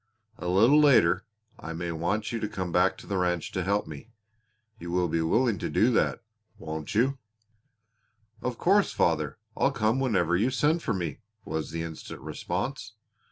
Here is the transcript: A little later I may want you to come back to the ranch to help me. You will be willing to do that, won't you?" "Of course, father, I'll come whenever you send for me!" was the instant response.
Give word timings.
A 0.39 0.47
little 0.47 0.79
later 0.79 1.25
I 1.59 1.73
may 1.73 1.91
want 1.91 2.31
you 2.31 2.39
to 2.39 2.47
come 2.47 2.71
back 2.71 2.97
to 2.97 3.05
the 3.05 3.17
ranch 3.19 3.51
to 3.51 3.63
help 3.63 3.85
me. 3.85 4.09
You 4.79 4.89
will 4.89 5.07
be 5.07 5.21
willing 5.21 5.59
to 5.59 5.69
do 5.69 5.91
that, 5.91 6.23
won't 6.57 6.95
you?" 6.95 7.19
"Of 8.41 8.57
course, 8.57 8.91
father, 8.91 9.37
I'll 9.55 9.69
come 9.71 9.99
whenever 9.99 10.35
you 10.35 10.49
send 10.49 10.81
for 10.81 10.95
me!" 10.95 11.19
was 11.45 11.69
the 11.69 11.83
instant 11.83 12.21
response. 12.21 12.93